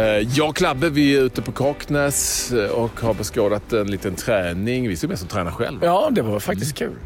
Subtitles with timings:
[0.00, 4.14] Eh, Jag och Klabbe vi är ute på Kaknäs eh, och har beskådat en liten
[4.14, 4.88] träning.
[4.88, 5.78] Vi ser mest som tränar själv.
[5.82, 6.96] Ja, det var faktiskt kul.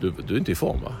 [0.00, 0.92] Du, du är inte i form va?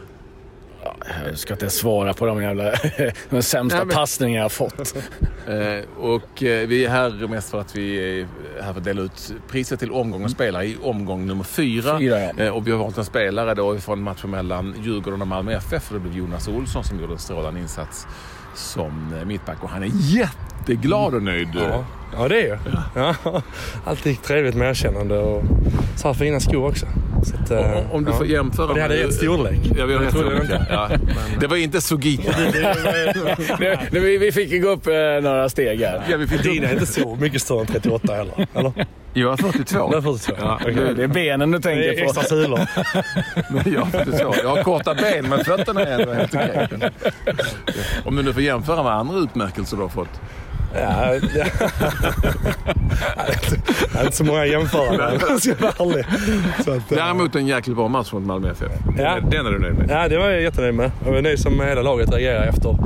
[1.26, 2.64] Jag ska inte svara på de jävla
[3.30, 4.94] de sämsta Nej, men- passningar jag fått.
[5.48, 8.26] Eh, och vi är här mest för att vi är
[8.62, 11.98] här för att dela ut priset till omgångens spelare i omgång nummer fyra.
[11.98, 12.52] Fyra, ja.
[12.52, 15.88] Och vi har valt en spelare då från matchen mellan Djurgården och Malmö FF.
[15.90, 18.06] Och det blev Jonas Olsson som gjorde en strålande insats
[18.54, 19.62] som mittback.
[19.62, 19.86] Och han är
[20.68, 21.48] jätteglad och nöjd.
[21.54, 21.84] Ja,
[22.18, 22.58] ja det är jag.
[23.24, 23.42] Ja.
[23.84, 25.42] Alltid trevligt med erkännande och
[25.96, 26.86] så här fina skor också.
[27.24, 28.16] Så att, eh, Om- Om du ja.
[28.16, 29.60] får jämföra det hade med- rätt storlek.
[29.64, 30.42] Ja, vi har Jag rätt storlek.
[30.42, 30.66] inte.
[30.70, 30.88] Ja.
[31.40, 32.32] Det var inte Sugita.
[33.90, 36.02] Vi, vi fick gå upp eh, några steg här.
[36.10, 38.46] Ja, vi fick Dina är inte så mycket större än 38 heller.
[38.54, 38.72] Eller?
[39.14, 39.90] Jag är 42.
[39.90, 40.32] Det är 42.
[40.40, 40.94] Ja, Okej.
[40.96, 42.04] Det är benen du Det är tänker på.
[42.10, 42.60] extra sulor.
[43.52, 44.34] Men jag, är 42.
[44.42, 46.68] jag har korta ben men fötterna är ändå helt okej.
[48.04, 50.20] Om du nu får jämföra med andra utmärkelser du har fått.
[50.74, 51.46] Ja, ja.
[53.92, 56.04] Jag har inte så många jämförande om jag ska vara ärlig.
[56.64, 58.72] Så att, eh, Däremot en jäkligt bra match mot Malmö FF.
[58.98, 59.18] Ja.
[59.30, 59.90] Den är du nöjd med?
[59.90, 60.90] Ja, det var jag jättenöjd med.
[61.04, 62.76] Jag var nöjd som hela laget reagerade efter,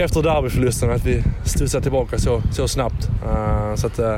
[0.00, 0.90] efter derbyförlusten.
[0.90, 3.08] Att vi studsade tillbaka så, så snabbt.
[3.26, 4.16] Eh, så att, uh,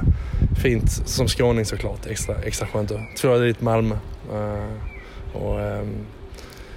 [0.63, 2.07] fint som skåning såklart.
[2.07, 3.95] Extra, extra skönt att två dit Malmö.
[4.33, 6.07] Eh, och, ehm,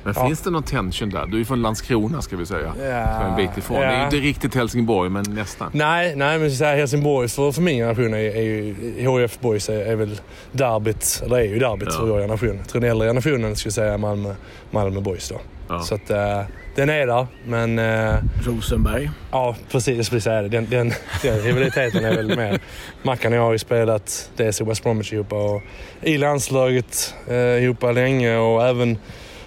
[0.04, 0.28] Men Ja.
[0.28, 1.26] finns det någon tension där?
[1.26, 2.73] Du är från Landskrona ska vi säga.
[2.80, 3.80] Ja, Så en bit ifrån.
[3.80, 4.04] Det är ja.
[4.06, 5.70] inte riktigt Helsingborg men nästan.
[5.73, 8.76] Nej, nej men så här, Helsingborg för, för min generation är, är ju
[9.22, 10.20] HIF Boys är, är väl
[10.52, 11.98] derbyt, eller är ju derbyt Ja.
[12.00, 12.58] för vår generation.
[12.58, 14.34] Jag tror den äldre generationen skulle säga Malmö,
[14.72, 15.36] Malmö Boys då.
[15.70, 15.80] Ja.
[15.80, 16.42] Så att eh,
[16.76, 18.16] den är där, men eh,
[18.46, 19.09] Rosenberg.
[19.31, 20.50] ja precis, jag skulle säga det.
[20.50, 20.92] Den, den,
[21.24, 22.59] den rivaliteten är väl mer.
[23.04, 25.62] Mackan och jag har ju spelat dels i West Bromwich ihop och
[26.02, 28.98] i landslaget eh, ihop länge och även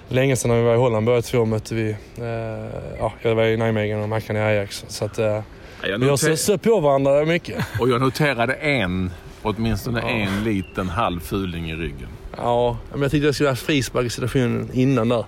[0.08, 3.44] länge sedan när vi var i Holland båda två mötte vi, eh, ja jag var
[3.44, 4.84] i Nijmegen och Mackan i Ajax.
[4.88, 5.42] Så att eh, Jag
[5.82, 7.64] vi har noter- stött på varandra mycket.
[7.80, 9.10] och jag noterade en,
[9.42, 12.08] åtminstone en liten halv fuling i ryggen.
[12.36, 15.24] Ja, men jag tyckte jag skulle ha frispark i situationen innan där.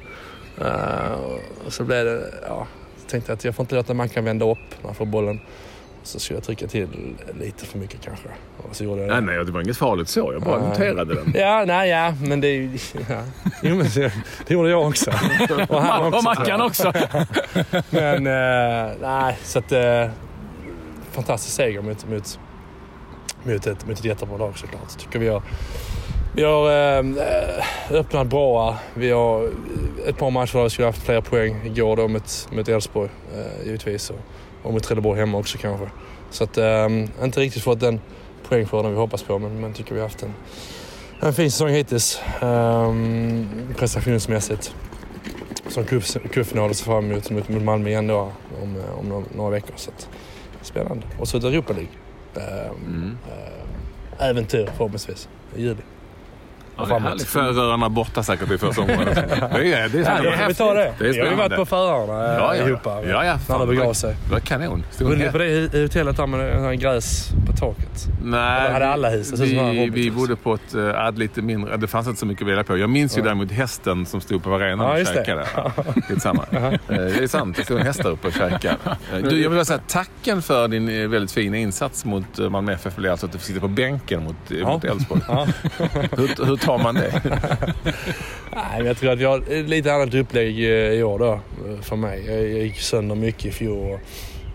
[0.61, 1.13] Eh,
[1.67, 2.67] och så blev det, ja,
[3.03, 5.41] jag tänkte att jag får inte låta Mackan vända upp när han får bollen.
[6.03, 6.89] Så skulle jag trycka till
[7.41, 8.29] lite för mycket kanske.
[8.69, 9.27] Och så gjorde jag Nej, det.
[9.27, 10.31] nej, det var inget farligt så.
[10.33, 10.69] Jag bara Nej.
[10.69, 11.33] noterade den.
[11.35, 12.79] Ja, nej, ja, men det, är ju-
[13.09, 13.23] ja.
[13.63, 14.13] Jo, men det,
[14.47, 15.11] det gjorde jag också.
[15.69, 16.23] Och han Och också.
[16.25, 16.93] Mackan också.
[17.91, 19.73] Men eh, nej, så att...
[19.73, 20.09] Eh,
[21.13, 22.39] fantastisk seger mot, mot,
[23.45, 24.99] mot, ett, mot ett jättebra lag såklart.
[24.99, 25.43] Tycker vi har,
[26.37, 27.05] vi har eh,
[27.91, 28.79] öppnat bra.
[28.95, 29.51] Vi har
[30.07, 31.61] ett par matcher där vi skulle haft fler poäng.
[31.65, 34.17] Igår då mot, mot Elfsborg eh, givetvis och,
[34.63, 35.87] och mot Trelleborg hemma också kanske.
[36.31, 36.87] Så att eh,
[37.23, 38.01] inte riktigt fått den
[38.49, 40.35] poängskörden vi hoppas på men, men tycker vi har haft en,
[41.21, 42.95] en fin säsong hittills eh,
[43.77, 44.75] prestationsmässigt
[45.69, 48.33] som cup- cupfinal ser fram emot mot, mot Malmö igen då
[48.63, 49.73] om, om några, några veckor.
[49.77, 50.09] Så att,
[50.63, 51.07] spännande.
[51.19, 51.91] Och så ett Europa League.
[52.37, 53.19] Eh, Mm.
[54.19, 55.81] eh, äventyr förhoppningsvis i juli.
[56.79, 57.93] Ja, det är härligt.
[57.93, 59.05] Borta säkert i första omgången.
[59.15, 60.95] Det är, det är, Ja, det då är får vi ta det.
[60.99, 62.69] Det är vi har ju varit på förarna eh, Ja, ja.
[62.69, 63.23] ihop Ja, ja.
[63.23, 64.17] när Fan, det det begav sig.
[64.27, 64.85] Det var kanon.
[65.01, 68.07] Bodde ni på det hotellet där med gräs på taket?
[68.23, 69.33] Nej, Eller hade alla hus?
[69.93, 71.77] Vi, bodde på ett äh, ja, lite mindre...
[71.77, 72.79] Det fanns inte så mycket att välja på.
[72.79, 75.47] Jag minns ju däremot hästen som stod på arenan Ja, och käkade.
[75.57, 75.73] Ja,
[76.09, 76.45] Skitsamma.
[76.89, 78.77] Eh, Det är sant, det stod en häst där uppe och käkade.
[79.13, 82.51] Eh, Du, jag vill bara säga tacken för din eh, väldigt fina insats mot eh,
[82.51, 84.69] Malmö FF alltså att du får sitta på bänken mot, eh, Ja.
[84.73, 85.21] mot Elfsborg.
[85.29, 85.47] Ja.
[86.17, 87.23] Hur, hur tar man det?
[88.55, 91.81] Nej, jag tror att vi har ett lite annat upplägg eh, i år då eh,
[91.83, 92.25] för mig.
[92.27, 94.01] Jag, gick sönder mycket i fjol och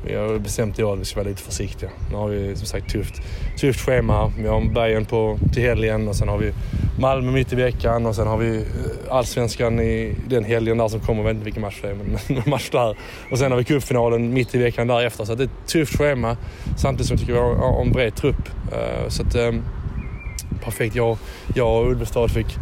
[0.05, 1.89] vi har bestämt i år att vi ska vara lite försiktiga.
[2.11, 3.21] Nu har vi som sagt tufft,
[3.57, 4.31] tufft schema.
[4.37, 6.53] Vi har Bayern på, till helgen och sen har vi
[6.99, 8.63] Malmö mitt i veckan och sen har vi eh,
[9.09, 11.19] Allsvenskan i den helgen där som kommer.
[11.19, 12.97] Jag vet inte vilken match det är, men match där.
[13.31, 15.25] Och sen har vi cupfinalen mitt i veckan därefter.
[15.25, 16.37] Så att det är ett tufft schema
[16.77, 18.49] samtidigt som jag tycker vi har, en bred trupp.
[19.07, 19.63] Så att, ehm,
[20.63, 20.95] perfekt.
[20.95, 21.17] Jag,
[21.55, 22.57] jag och Ulvestad fick,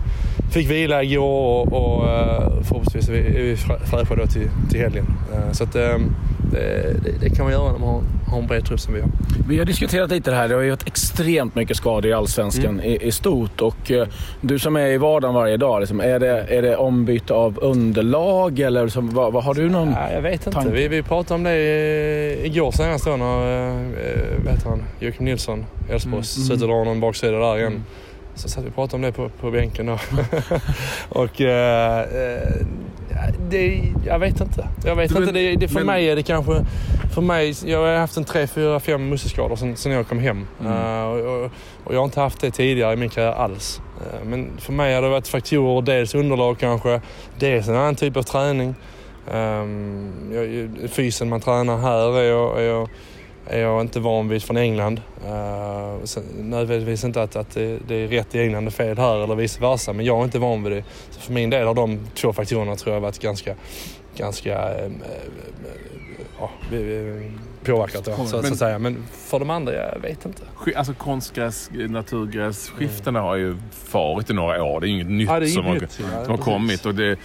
[0.54, 5.06] fick vila igår och, och eh, förhoppningsvis är vi, fräscha då till, till helgen.
[5.34, 6.16] Eh, så att, ehm,
[6.52, 8.02] det, det, det kan man göra när man har,
[8.32, 9.10] har en bred trupp som vi har.
[9.50, 10.48] Vi har diskuterat lite det här.
[10.48, 13.62] Det har ju varit extremt mycket skador i Allsvenskan i, i stort.
[13.62, 14.08] Och, eh,
[14.42, 18.60] du som är i vardagen varje dag, liksom, är, det, är det ombyte av underlag
[18.60, 19.92] eller liksom, vad, vad har du någon...
[19.92, 20.52] Ja, jag vet inte.
[20.52, 20.72] tanke?
[20.72, 26.14] Vi, vi pratade om det igår senast då när, eh, heter han, Joakim Nilsson, Elfsborg,
[26.14, 26.24] Mm.
[26.24, 27.68] slutar dra någon baksida där igen.
[27.72, 27.84] Mm.
[28.36, 29.94] Så satt vi och pratade om det på, på bänken då.
[31.10, 32.66] och eh, eh,
[33.50, 34.68] det, jag vet inte.
[34.86, 35.26] Jag vet Du, inte.
[35.34, 36.66] men- Det, det, för men- mig är det kanske...
[37.14, 40.48] För mig, jag har haft en tre, fyra, fem muskelskador sen, sen jag kom hem.
[40.62, 40.74] Mm.
[40.74, 41.52] Eh, och,
[41.84, 43.82] och, jag har inte haft det tidigare i min karriär alls.
[44.02, 47.02] Eh, men för mig har det varit faktorer, dels underlag kanske,
[47.40, 48.76] dels en annan typ av träning.
[49.34, 52.90] Um, jag, fysen man tränar här är jag, är jag
[53.52, 55.02] är jag inte van vid från England.
[55.26, 59.36] Uh, nödvändigtvis inte att, att det, det, är rätt i England och fel här eller
[59.36, 60.84] vice versa, men jag är inte van vid det.
[61.10, 63.56] Så för min del har de två faktorerna tror jag varit ganska,
[64.16, 64.92] ganska äh,
[66.40, 66.50] ja,
[67.64, 68.80] påverkat då, så, men, så att säga.
[68.80, 70.44] Men för de andra, jag vet inte.
[70.76, 73.28] Alltså konstgräs, naturgräs, skiftena mm.
[73.28, 73.56] har ju
[73.92, 74.82] varit i några år.
[74.82, 75.80] Det är inget nytt ja, som, har,
[76.26, 76.86] som har kommit.
[76.86, 77.18] Och det,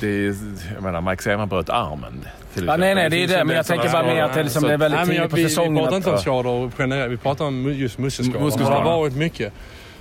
[0.00, 0.34] det är,
[0.74, 2.24] jag menar, Mike Seman bröt armen.
[2.54, 3.44] Ja, nej, nej, det är det.
[3.44, 5.74] Men jag tänker bara med att det, liksom, det är väldigt tidigt på säsongen.
[5.74, 7.12] Vi pratar inte om skador generellt.
[7.12, 8.58] Vi pratar om just muskelskador.
[8.58, 9.52] Det har varit mycket.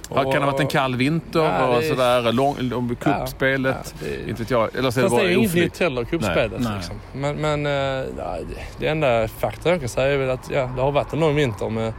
[0.10, 2.32] Och, kan det ha varit en kall vinter ja, och sådär?
[2.32, 3.96] Lång, kuppspelet?
[4.02, 4.76] Ja, ja, inte vet jag.
[4.76, 6.60] Eller så Fast det är inget nytt heller, kuppspelet.
[6.60, 6.96] Liksom.
[7.14, 8.38] Men, men eh, ja,
[8.80, 11.36] det enda faktorn jag kan säga är väl att ja, det har varit en lång
[11.36, 11.94] vinter med,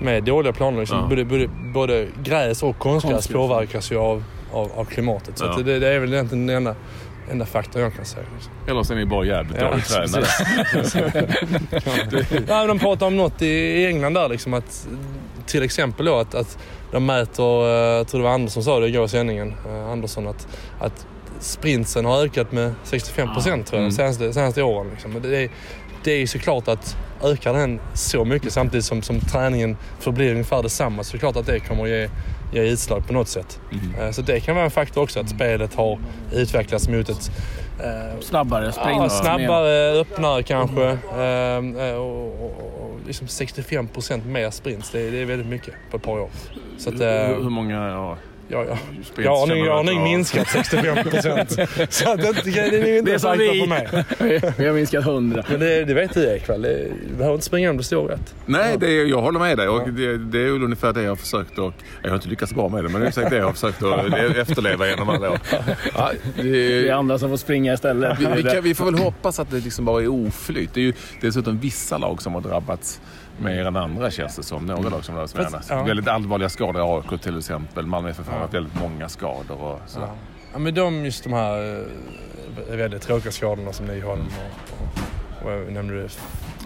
[0.00, 0.80] med dåliga planer.
[0.80, 1.08] Liksom.
[1.08, 5.38] Både, både, både gräs och konstgräs påverkas ju av, av, av klimatet.
[5.38, 6.74] Så det, det, är väl egentligen den enda
[7.30, 8.26] enda faktorn jag kan säga.
[8.34, 8.52] Liksom.
[8.68, 10.26] Eller så är ni bara jävligt ja, dåligt tränade.
[12.48, 14.88] ja, de pratar om något i England där liksom att
[15.46, 16.58] till exempel då att, att
[16.92, 19.90] de mäter, eh, jag tror det var Andersson som sa det igår i sändningen, eh,
[19.90, 20.48] Andersson, att,
[20.80, 21.06] att
[21.40, 23.90] sprintsen har ökat med 65 procent tror jag, mm.
[23.90, 24.90] de senaste, senaste åren.
[24.90, 25.22] Liksom.
[25.22, 25.50] Det, är,
[26.04, 31.04] det är såklart att ökar den så mycket samtidigt som, som träningen förblir ungefär detsamma
[31.04, 32.08] så är det klart att det kommer att ge,
[32.52, 33.60] ge utslag på något sätt.
[33.72, 34.12] Mm.
[34.12, 35.98] Så det kan vara en faktor också att spelet har
[36.32, 37.30] utvecklats mot ett
[37.80, 38.96] eh, snabbare sprint.
[38.96, 40.84] Ja, snabbare, öppnare kanske.
[40.88, 45.96] Eh, och, och, och liksom 65 procent mer sprints, det, det, är väldigt mycket på
[45.96, 46.30] ett par år.
[46.78, 47.88] Så att, hur, hur många?
[47.88, 48.16] Ja.
[48.48, 48.78] Ja, ja.
[49.30, 51.50] Har, nog, jag har nog minskat 65 procent.
[51.88, 53.88] så att det, det är inte det är på mig.
[54.58, 55.44] vi har minskat 100.
[55.48, 56.62] Men det, det vet du Ekvall.
[56.62, 58.34] Du behöver inte springa om det står rätt.
[58.46, 59.68] Nej, det är, jag håller med dig.
[59.68, 62.68] Och det, det är ungefär det jag har försökt och Jag har inte lyckats bra
[62.68, 65.38] med det, men det är exakt det jag har försökt att efterleva genom alla år.
[65.94, 68.18] Ja, det, det är andra som får springa istället.
[68.20, 70.70] Vi, vi, kan, vi får väl hoppas att det liksom bara är oflyt.
[70.74, 73.00] Det är ju dessutom vissa lag som har drabbats
[73.38, 74.66] mer än andra känns det som.
[74.66, 75.82] Några lag som rör med ja.
[75.82, 77.86] Väldigt allvarliga skador i AIK till exempel.
[77.86, 80.00] Malmö FF har haft väldigt många skador och så.
[80.00, 80.08] Ja.
[80.52, 80.58] ja.
[80.58, 81.86] men de, just de här
[82.70, 86.08] eh, väldigt tråkiga skadorna som Nyholm och, och, och, och nämnde du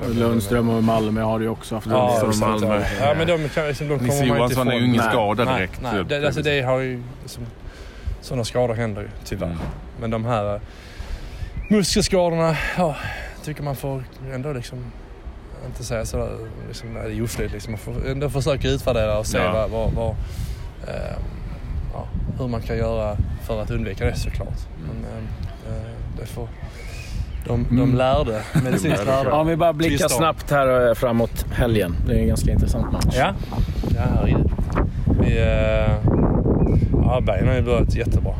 [0.07, 1.87] Lundström och Malmö har ju också haft.
[1.87, 2.85] Ja, Lundström och Malmö.
[3.01, 5.81] Ja, men de, kan, liksom, de Nisse Johansson är ju ingen skada direkt.
[5.83, 7.47] Nej, det, alltså, det har ju, liksom,
[8.21, 9.47] sådana skador händer ju tyvärr.
[9.47, 9.59] Mm.
[10.01, 10.61] Men de här uh,
[11.71, 12.97] muskelskadorna, ja,
[13.45, 14.05] tycker man får
[14.35, 14.93] ändå liksom
[15.67, 16.31] inte säga sådär,
[16.69, 17.73] liksom, det är oflyt liksom.
[17.73, 19.53] Man får ändå försöka utvärdera och se ja.
[19.53, 20.11] vad, vad, vad
[20.89, 21.17] eh,
[21.93, 22.09] ja,
[22.39, 23.17] hur man kan göra
[23.47, 24.59] för att undvika det såklart.
[24.79, 24.97] Mm.
[25.03, 25.29] Men
[25.75, 25.91] eh,
[26.21, 26.49] det får
[27.49, 27.95] de, de mm.
[27.95, 29.31] lärde, medicinskt lärde.
[29.31, 31.97] Om vi bara blickar snabbt här eh, framåt helgen.
[32.07, 33.15] Det är en ganska intressant match.
[33.17, 33.35] Ja,
[33.95, 34.51] ja herregud.
[35.21, 35.95] Vi, eh,
[36.93, 38.35] ja, Bayern har ju börjat jättebra.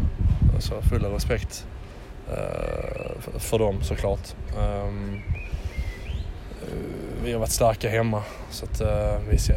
[0.59, 1.67] Så full av respekt
[2.29, 4.35] eh, för dem såklart.
[4.59, 5.23] Um,
[7.29, 8.23] vi har varit starka hemma.
[8.51, 9.55] Så att, uh, vi ska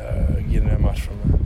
[0.49, 1.39] gå in i den matchen med,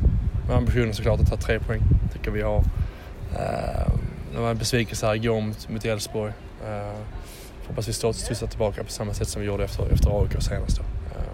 [0.47, 1.81] med ambitionen såklart att ta tre poäng.
[2.13, 2.57] tycker vi har.
[2.57, 3.93] Uh,
[4.33, 6.33] det var en besvikelse här igår mot, mot Elfsborg.
[6.63, 6.99] Uh,
[7.67, 10.77] hoppas vi studsar tillbaka på samma sätt som vi gjorde efter, efter AIK senast.
[10.77, 10.83] Då.
[10.83, 11.27] Uh,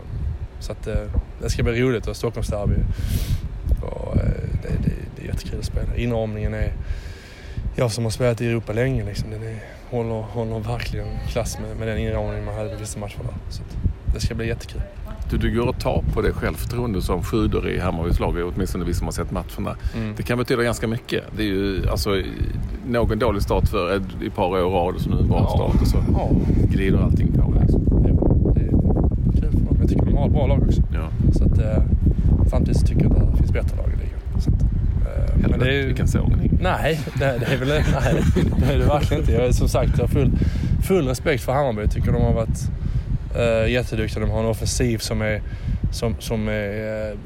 [0.59, 0.95] så att, uh,
[1.41, 2.75] det ska bli roligt och Stockholmsderby.
[3.81, 4.21] Och, uh,
[4.61, 5.95] det, det, det är jättekul att spela.
[5.95, 6.73] Inramningen är...
[7.75, 9.59] Jag som har spelat i Europa länge, liksom, den är,
[9.89, 13.33] håller, håller verkligen klass med, med den inramningen man hade på vissa matcher där.
[13.49, 13.61] Så
[14.13, 14.81] det ska bli jättekul.
[15.29, 18.93] Du, du går att ta på det självförtroende som sjuder i Hammarbys lag, åtminstone vi
[18.93, 19.75] som har sett matcherna.
[19.95, 20.13] Mm.
[20.17, 21.23] Det kan betyda ganska mycket.
[21.35, 22.21] Det är ju alltså,
[22.87, 25.49] någon dålig start för ett, ett par år rad och så nu en bra ja.
[25.49, 26.29] start och så ja.
[26.71, 27.53] glider allting på.
[27.61, 28.05] Liksom.
[28.07, 29.77] Jo, det är kul för dem.
[29.79, 30.81] Jag tycker de har ett bra lag också.
[30.93, 31.07] Ja.
[31.33, 31.83] Så att, eh,
[32.49, 34.70] samtidigt så tycker jag att det finns bättre lag i ligan.
[35.43, 35.85] Eh, men det är ju...
[35.85, 36.57] Vilken sågning.
[36.61, 37.83] Nej, det, det, är väl nej,
[38.57, 39.33] det är det verkligen inte.
[39.33, 40.31] Jag är som sagt jag har full,
[40.87, 41.81] full respekt för Hammarby.
[41.81, 42.69] Jag tycker de har varit
[43.35, 44.21] Uh, jätteduktiga.
[44.21, 45.41] De har en offensiv som är,
[45.91, 47.17] som, som är uh,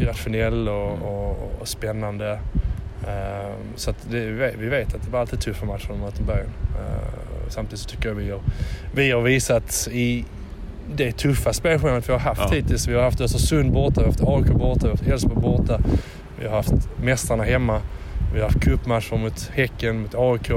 [0.00, 2.32] irrationell och, och, och spännande.
[3.02, 6.46] Uh, så det, vi vet att det var alltid tuffa matcher de möter Bayern.
[6.46, 8.40] Uh, samtidigt så tycker jag vi har,
[8.94, 10.24] vi har visat i
[10.94, 12.56] det tuffa spelschemat vi har haft ja.
[12.56, 12.88] hittills.
[12.88, 15.80] Vi har haft Östersund borta, vi har haft AIK borta, vi har haft Elfsborg borta.
[16.40, 17.80] Vi har haft mästarna hemma.
[18.34, 20.50] Vi har haft cupmatcher mot Häcken, mot AIK.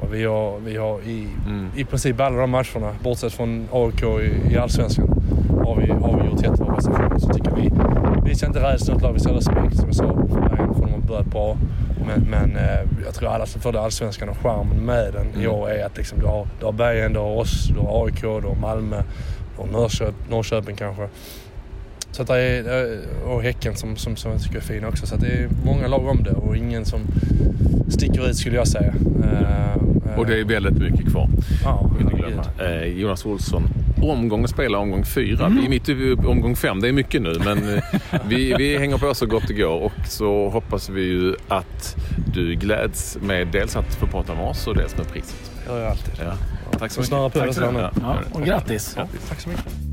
[0.00, 1.70] Och vi har, vi har i, mm.
[1.76, 5.08] i princip alla de matcherna, bortsett från AIK i, i Allsvenskan,
[5.64, 7.18] har vi, har vi gjort jättebra prestationer.
[7.18, 7.70] Så tycker vi,
[8.24, 10.74] vi ska inte rädsla något lag, vi ska ha respekt som jag sa för Bayern,
[10.74, 11.56] för de har börjat bra.
[12.06, 15.40] Men, men eh, jag tror alla som följer Allsvenskan och charmen med den mm.
[15.42, 18.04] i år är att liksom, du har, du har Bayern, du har oss, du har
[18.04, 19.02] AIK, du har Malmö,
[19.56, 21.08] du har Norrköp, Norrköping kanske.
[22.16, 25.06] Så att det är, och Häcken som, som, som jag tycker är fin också.
[25.06, 27.00] Så det är många lag om det och ingen som
[27.88, 28.94] sticker ut skulle jag säga.
[28.94, 31.28] Uh, och det är väldigt mycket kvar.
[31.64, 31.90] Ja.
[32.60, 33.68] Uh, Jonas Olsson
[34.02, 35.48] omgång att spela, omgång fyra.
[35.48, 37.82] Vi är mitt i omgång fem, det är mycket nu men eh,
[38.28, 41.96] vi, vi hänger på så gott det går och så hoppas vi ju att
[42.34, 45.50] du gläds med dels att få prata med oss och dels med priset.
[45.64, 46.14] Det gör jag alltid.
[46.24, 46.32] Ja.
[46.78, 47.10] Tack så mycket.
[47.10, 47.96] på Tack så mycket.
[47.96, 48.02] nu.
[48.02, 48.94] Ja, och grattis.
[48.94, 49.28] Grattis.
[49.28, 49.85] Tack så mycket.